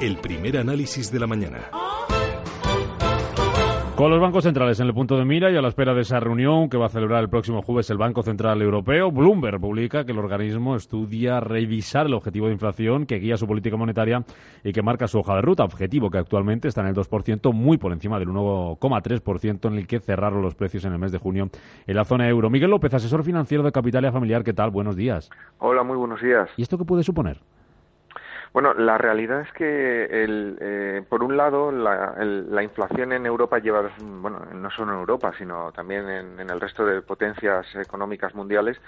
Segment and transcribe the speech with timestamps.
[0.00, 1.70] el primer análisis de la mañana.
[3.96, 6.18] Con los bancos centrales en el punto de mira y a la espera de esa
[6.20, 10.12] reunión que va a celebrar el próximo jueves el Banco Central Europeo, Bloomberg publica que
[10.12, 14.24] el organismo estudia revisar el objetivo de inflación que guía su política monetaria
[14.64, 17.76] y que marca su hoja de ruta, objetivo que actualmente está en el 2%, muy
[17.76, 21.50] por encima del 1,3% en el que cerraron los precios en el mes de junio
[21.86, 22.48] en la zona euro.
[22.48, 24.70] Miguel López, asesor financiero de Capitalia Familiar, ¿qué tal?
[24.70, 25.28] Buenos días.
[25.58, 26.48] Hola, muy buenos días.
[26.56, 27.42] ¿Y esto qué puede suponer?
[28.52, 33.60] Bueno, la realidad es que, el, eh, por un lado, la, la, inflación en Europa
[33.60, 38.34] lleva, bueno, no solo en Europa, sino también en, en el resto de potencias económicas
[38.34, 38.80] mundiales,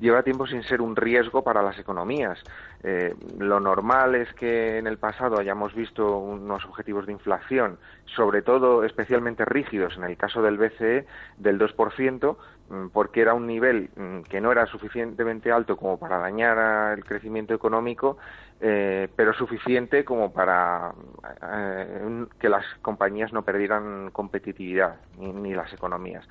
[0.00, 2.38] lleva tiempo sin ser un riesgo para las economías.
[2.82, 7.78] Eh, lo normal es que en el pasado hayamos visto unos objetivos de inflación,
[8.14, 11.06] sobre todo especialmente rígidos en el caso del BCE,
[11.38, 12.36] del 2%,
[12.68, 17.04] mm, porque era un nivel mm, que no era suficientemente alto como para dañar el
[17.04, 18.18] crecimiento económico
[18.62, 20.92] eh, pero suficiente como para
[21.50, 26.28] eh, que las compañías no perdieran competitividad, ni, las economías.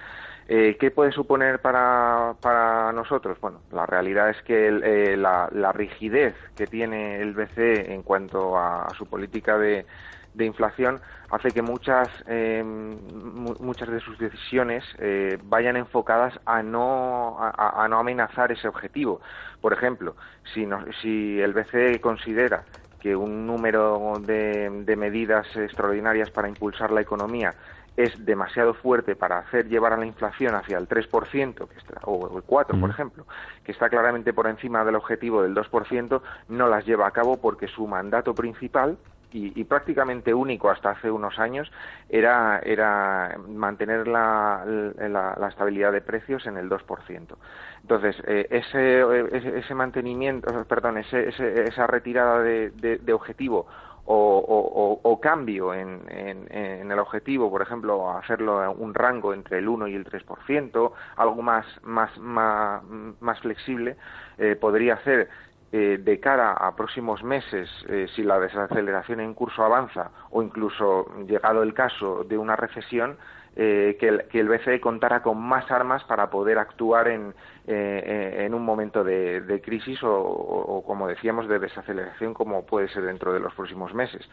[0.48, 3.40] Eh, ¿Qué puede suponer para, para, nosotros?
[3.42, 8.58] Bueno, la realidad es que eh, la, la, rigidez que tiene el BCE en cuanto
[8.58, 9.86] a su política de,
[10.34, 11.00] de inflación
[11.32, 18.00] hace que muchas eh, muchas de sus decisiones eh, vayan enfocadas a no a, no
[18.00, 19.22] amenazar ese objetivo.
[19.62, 20.16] Por ejemplo
[20.54, 20.68] si
[21.02, 22.64] si el BCE considera
[23.00, 27.56] que un número de, de medidas extraordinarias para impulsar la economía
[28.00, 32.38] es demasiado fuerte para hacer llevar a la inflación hacia el 3%, que está, o
[32.38, 33.26] el 4%, por ejemplo,
[33.66, 37.68] que está claramente por encima del objetivo del 2%, no las lleva a cabo porque
[37.68, 38.98] su mandato principal
[39.32, 41.72] y, prácticamente único hasta hace unos años
[42.10, 47.36] era, era mantener la, la, estabilidad de precios en el 2%.
[47.82, 53.68] Entonces, eh, ese, ese, mantenimiento, perdón, ese, esa retirada de, de, objetivo
[54.12, 59.88] o, o, cambio en, en, el objetivo, por ejemplo, hacerlo un rango entre el 1
[59.88, 62.82] y el 3%, algo más, más, más,
[63.20, 63.98] más flexible,
[64.40, 65.30] eh, podría hacer
[65.72, 71.06] eh, de cara a próximos meses, eh, si la desaceleración en curso avanza o incluso
[71.28, 73.18] llegado el caso de una recesión,
[73.56, 77.36] eh, que, el, que, el, BCE contara con más armas para poder actuar en,
[77.68, 83.40] en un momento de, crisis o, como decíamos, de desaceleración como puede ser dentro de
[83.40, 84.28] los próximos meses.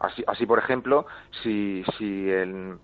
[0.00, 1.06] Así, así, por ejemplo,
[1.42, 2.78] si, si el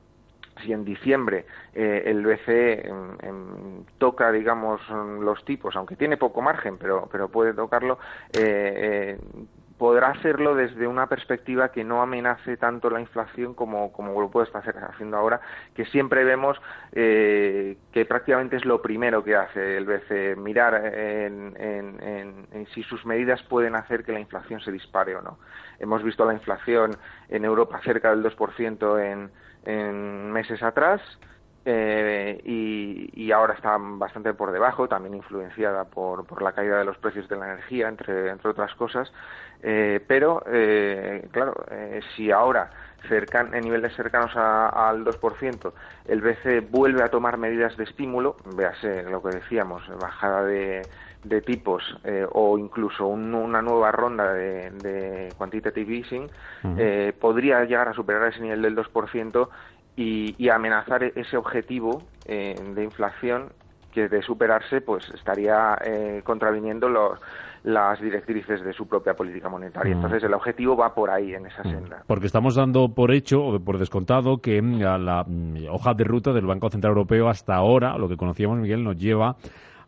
[0.63, 2.91] si en diciembre eh, el BCE
[3.99, 7.99] toca, digamos, los tipos, aunque tiene poco margen, pero, pero puede tocarlo,
[8.33, 9.19] eh, eh,
[9.79, 14.63] podrá hacerlo desde una perspectiva que no amenace tanto la inflación como, lo puede estar
[14.91, 15.41] haciendo ahora,
[15.75, 16.61] que siempre vemos
[16.93, 23.75] que prácticamente es lo primero que hace el BCE, mirar en, si sus medidas pueden
[23.75, 25.39] hacer que la inflación se dispare o no.
[25.79, 26.97] Hemos visto la inflación
[27.29, 29.31] en Europa cerca del 2% en
[29.67, 31.01] en meses atrás
[31.69, 36.97] eh, y, ahora está bastante por debajo, también influenciada por, por la caída de los
[36.97, 39.13] precios de la energía, entre, entre otras cosas.
[39.65, 41.55] Eh, pero, eh, claro,
[42.15, 42.71] si ahora
[43.09, 45.73] cercan, en niveles cercanos al 2%,
[46.07, 50.83] el BCE vuelve a tomar medidas de estímulo, véase lo que decíamos, bajada de,
[51.25, 51.83] de tipos
[52.33, 56.31] o incluso una nueva ronda de, de quantitative easing,
[57.19, 59.49] podría llegar a superar ese nivel del 2%
[59.97, 63.49] y, amenazar ese objetivo eh, de inflación
[63.93, 67.19] que de superarse pues estaría eh, contraviniendo los,
[67.65, 69.95] las directrices de su propia política monetaria.
[69.95, 69.97] Mm.
[69.97, 71.71] Entonces el objetivo va por ahí, en esa mm.
[71.71, 72.03] senda.
[72.07, 75.25] Porque estamos dando por hecho o por descontado que mm, la
[75.71, 79.37] hoja de ruta del Banco Central Europeo hasta ahora, lo que conocíamos, Miguel, nos lleva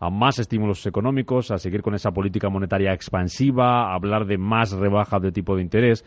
[0.00, 4.72] a más estímulos económicos, a seguir con esa política monetaria expansiva, a hablar de más
[4.72, 6.04] rebajas de tipo de interés.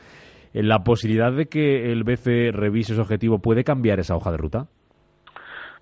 [0.53, 4.37] Eh, ¿La posibilidad de que el BCE revise ese objetivo puede cambiar esa hoja de
[4.37, 4.67] ruta?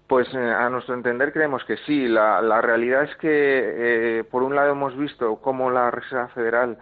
[0.07, 2.07] Pues eh, a nuestro entender creemos que sí.
[2.07, 3.29] La, realidad es que,
[4.19, 6.77] eh, por un lado, hemos visto cómo la Reserva Federal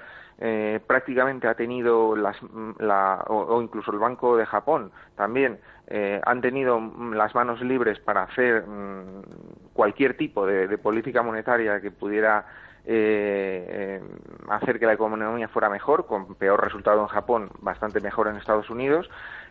[0.85, 2.37] prácticamente ha tenido las,
[2.77, 5.57] la, o, incluso el Banco de Japón también
[5.89, 6.79] han tenido
[7.15, 12.45] las manos libres para hacer mm, cualquier tipo de política monetaria que pudiera
[12.89, 14.01] eh, eh,
[14.47, 18.69] hacer que la economía fuera mejor, con peor resultado en Japón, bastante mejor en Estados
[18.69, 19.09] Unidos.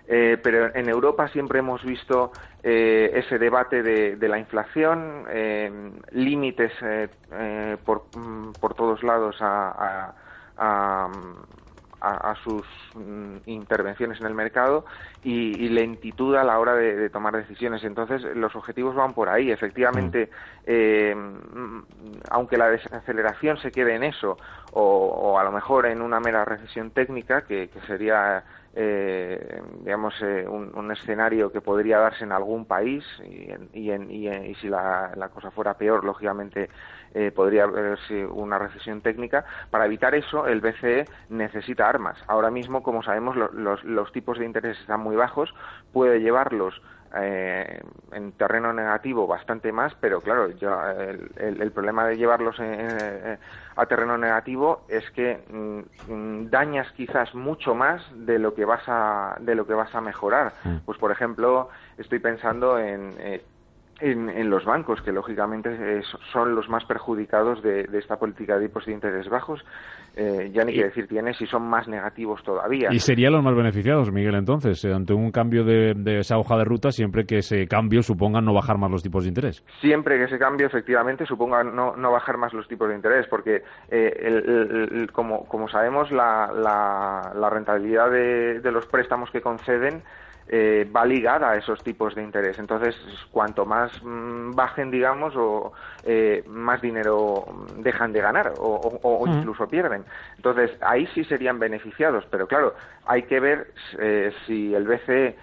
[0.09, 5.25] Eh, pero en Europa siempre hemos visto eh, ese debate de, la inflación,
[6.13, 6.73] límites
[7.85, 8.05] por,
[8.59, 10.15] por, todos lados a,
[10.57, 11.09] a,
[12.45, 12.65] sus
[12.95, 14.85] mm, intervenciones en el mercado
[15.23, 17.85] y, lentitud a la hora de, tomar decisiones.
[17.85, 19.51] Entonces, los objetivos van por ahí.
[19.51, 20.65] Efectivamente, mm.
[20.67, 21.17] eh,
[22.31, 24.39] aunque la desaceleración se quede en eso,
[24.73, 28.45] o, a lo mejor en una mera recesión técnica, que, sería
[28.79, 35.31] eh, digamos, eh, un, escenario que podría darse en algún país y, y, si la,
[35.33, 36.69] cosa fuera peor, lógicamente
[37.15, 39.47] eh, podría haberse una recesión técnica.
[39.71, 42.23] Para evitar eso, el BCE necesita armas.
[42.27, 45.55] Ahora mismo, como sabemos, los, los tipos de interés están muy bajos,
[45.93, 46.83] puede llevarlos
[47.17, 47.81] eh,
[48.13, 55.11] en terreno negativo bastante más, pero claro, el, problema de llevarlos a terreno negativo es
[55.11, 59.95] que mm, dañas quizás mucho más de lo que vas a de lo que vas
[59.95, 60.53] a mejorar.
[60.65, 60.77] Mm.
[60.85, 61.69] Pues por ejemplo,
[61.99, 63.45] estoy pensando en eh,
[64.01, 66.03] en, los bancos, que lógicamente eh,
[66.33, 69.65] son los más perjudicados de, esta política de tipos de interés bajos.
[70.15, 72.89] Eh, ya ni quiero decir tienes y son más negativos todavía.
[72.91, 76.65] ¿Y serían los más beneficiados, Miguel, entonces, eh, ante un cambio de, esa hoja de
[76.65, 79.63] ruta, siempre que ese cambio suponga no bajar más los tipos de interés?
[79.81, 83.63] Siempre que ese cambio, efectivamente, suponga no, bajar más los tipos de interés, porque
[85.13, 86.51] como, como sabemos, la,
[87.35, 90.03] la, rentabilidad de, de los préstamos que conceden
[90.49, 92.59] eh, va ligada a esos tipos de interés.
[92.61, 92.95] Entonces,
[93.33, 95.73] cuanto más mm, bajen, digamos, o
[96.05, 97.45] eh, más dinero
[97.79, 100.05] dejan de ganar o, incluso pierden.
[100.37, 102.75] Entonces, ahí sí serían beneficiados, pero claro,
[103.07, 105.37] hay que ver eh, si el BCE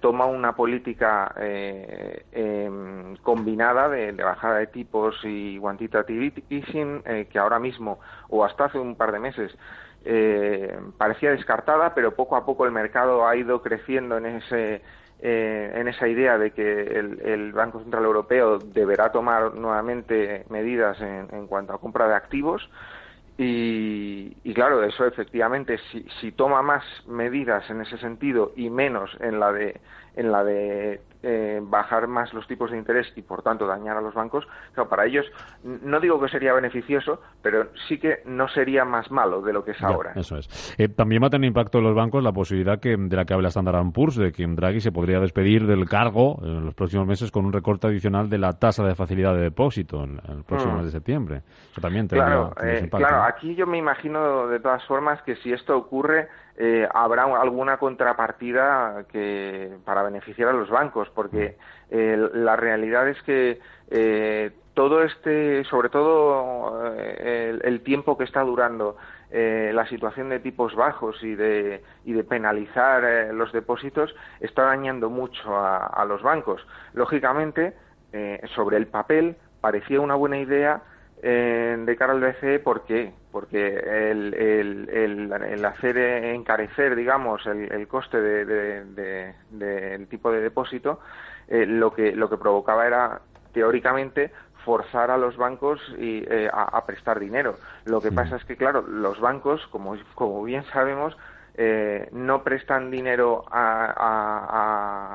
[0.00, 8.00] toma una política em, combinada de, bajada de tipos y quantitative easing que ahora mismo
[8.30, 9.54] o hasta hace un par de meses
[10.04, 14.82] eh, parecía descartada, pero poco a poco el mercado ha ido creciendo en ese
[15.20, 21.48] eh, en esa idea de que el, Banco Central Europeo deberá tomar nuevamente medidas en,
[21.48, 22.70] cuanto a compra de activos.
[23.36, 29.38] Y, claro, eso efectivamente, si, si, toma más medidas en ese sentido y menos en
[29.38, 29.80] la de
[30.16, 34.00] en la de eh, bajar más los tipos de interés y por tanto dañar a
[34.00, 35.26] los bancos, claro, para ellos
[35.64, 39.72] no digo que sería beneficioso, pero sí que no sería más malo de lo que
[39.72, 40.12] es ahora.
[40.14, 40.74] Eso es.
[40.78, 43.34] Eh, también va a tener impacto en los bancos la posibilidad que, de la que
[43.34, 47.30] habla Standard Poor's, de que Draghi se podría despedir del cargo en los próximos meses
[47.30, 50.76] con un recorte adicional de la tasa de facilidad de depósito en, el próximo mm.
[50.76, 51.42] mes de septiembre.
[51.72, 55.76] Eso también claro, eh, claro, aquí yo me imagino de todas formas que si esto
[55.76, 61.56] ocurre, eh, habrá alguna contrapartida que para beneficiar a los bancos, porque
[61.90, 63.58] eh, la realidad es que
[63.90, 68.96] eh, todo este, sobre todo el, tiempo que está durando
[69.30, 75.56] la situación de tipos bajos y de, y de penalizar los depósitos está dañando mucho
[75.56, 76.64] a los bancos.
[76.92, 77.74] Lógicamente,
[78.54, 80.82] sobre el papel parecía una buena idea
[81.20, 83.12] de cara al BCE, ¿por qué?
[83.38, 90.98] Porque el, el, el, hacer encarecer, digamos, el, coste del de, tipo de depósito,
[91.46, 93.20] eh, lo, que, lo que provocaba era,
[93.52, 94.32] teóricamente,
[94.64, 97.58] forzar a los bancos y, eh, a, prestar dinero.
[97.84, 101.16] Lo que pasa es que, claro, los bancos, como, como bien sabemos,
[101.54, 103.94] eh, no prestan dinero a,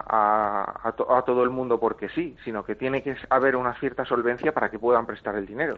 [0.08, 4.54] a, a, todo el mundo porque sí, sino que tiene que haber una cierta solvencia
[4.54, 5.76] para que puedan prestar el dinero.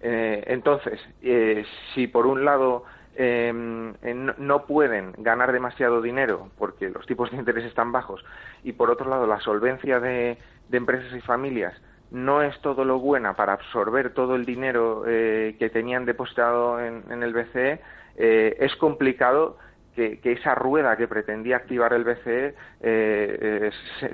[0.00, 1.64] Eh, entonces, eh,
[1.94, 2.84] si por un lado
[3.14, 3.94] em,
[4.38, 8.22] no pueden ganar demasiado dinero porque los tipos de interés están bajos
[8.62, 10.36] y por otro lado la solvencia de,
[10.70, 11.74] empresas y familias
[12.10, 17.32] no es todo lo buena para absorber todo el dinero que tenían depositado en, el
[17.32, 17.80] BCE,
[18.16, 19.56] es complicado
[19.96, 23.70] que, esa rueda que pretendía activar el BCE eh, eh,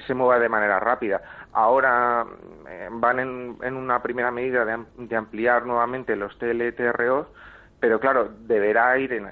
[0.07, 1.21] se, mueva de manera rápida.
[1.53, 2.27] Ahora
[2.69, 7.29] eh, van en, una primera medida de, ampliar nuevamente los TLTRO,
[7.79, 9.23] pero claro, deberá ir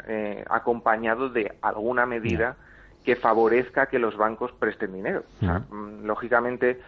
[0.51, 2.57] acompañado de alguna medida
[3.05, 5.23] que favorezca que los bancos presten dinero.
[5.41, 6.81] Mm, lógicamente,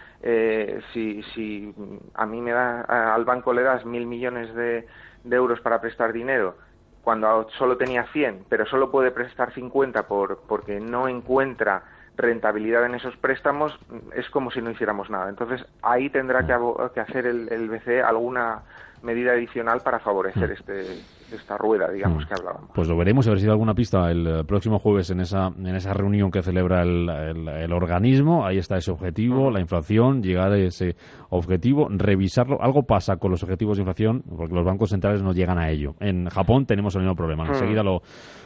[0.92, 1.72] si, si
[2.14, 4.86] a mí me da, al banco le das mil millones de
[5.24, 6.56] euros para prestar dinero
[7.02, 11.82] cuando solo tenía 100, pero solo puede prestar 50 por, porque no encuentra
[12.16, 13.78] rentabilidad en esos préstamos,
[14.14, 15.28] es como si no hiciéramos nada.
[15.28, 16.54] Entonces, ahí tendrá que,
[16.94, 18.62] que hacer el, el BCE alguna
[19.02, 20.52] medida adicional para favorecer mm.
[20.52, 22.28] este, esta rueda, digamos, mm.
[22.28, 22.70] que hablábamos.
[22.74, 25.48] Pues lo veremos, a ver si da alguna pista el eh, próximo jueves en esa,
[25.48, 28.46] en esa reunión que celebra el, el, organismo.
[28.46, 30.96] Ahí está ese objetivo, la inflación, llegar a ese
[31.30, 32.62] objetivo, revisarlo.
[32.62, 35.94] Algo pasa con los objetivos de inflación porque los bancos centrales no llegan a ello.
[36.00, 37.46] En Japón tenemos el mismo problema.
[37.46, 38.02] Enseguida lo,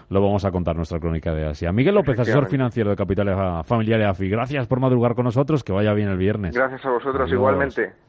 [0.09, 1.73] lo vamos a contar nuestra crónica de Asia.
[1.73, 4.29] Miguel López, asesor financiero de Capital Familiar de AFI.
[4.29, 5.65] Gracias por madrugar con nosotros.
[5.65, 6.55] Que vaya bien el viernes.
[6.55, 8.06] Gracias a vosotros igualmente.